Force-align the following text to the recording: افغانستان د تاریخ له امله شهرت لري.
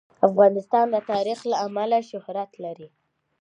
افغانستان 0.27 0.85
د 0.91 0.97
تاریخ 1.11 1.39
له 1.51 1.55
امله 1.67 1.97
شهرت 2.09 2.51
لري. 2.63 2.87